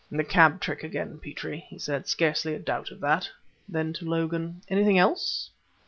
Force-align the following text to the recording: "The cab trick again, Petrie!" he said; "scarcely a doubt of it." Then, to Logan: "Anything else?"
"The 0.09 0.23
cab 0.23 0.61
trick 0.61 0.81
again, 0.83 1.19
Petrie!" 1.23 1.67
he 1.69 1.77
said; 1.77 2.07
"scarcely 2.07 2.55
a 2.55 2.59
doubt 2.59 2.89
of 2.89 3.03
it." 3.03 3.29
Then, 3.69 3.93
to 3.93 4.05
Logan: 4.05 4.63
"Anything 4.67 4.97
else?" 4.97 5.51